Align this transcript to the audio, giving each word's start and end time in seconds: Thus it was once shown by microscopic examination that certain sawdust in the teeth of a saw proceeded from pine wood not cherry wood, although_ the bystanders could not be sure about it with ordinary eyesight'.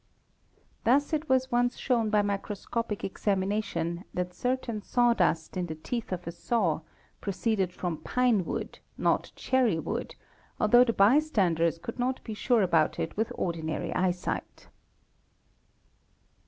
Thus 0.83 1.13
it 1.13 1.29
was 1.29 1.51
once 1.51 1.77
shown 1.77 2.09
by 2.09 2.23
microscopic 2.23 3.03
examination 3.03 4.03
that 4.15 4.33
certain 4.33 4.81
sawdust 4.81 5.55
in 5.55 5.67
the 5.67 5.75
teeth 5.75 6.11
of 6.11 6.25
a 6.25 6.31
saw 6.31 6.81
proceeded 7.19 7.71
from 7.71 7.97
pine 7.97 8.43
wood 8.43 8.79
not 8.97 9.31
cherry 9.35 9.77
wood, 9.77 10.15
although_ 10.59 10.83
the 10.87 10.91
bystanders 10.91 11.77
could 11.77 11.99
not 11.99 12.23
be 12.23 12.33
sure 12.33 12.63
about 12.63 12.97
it 12.97 13.15
with 13.15 13.31
ordinary 13.35 13.93
eyesight'. 13.93 14.69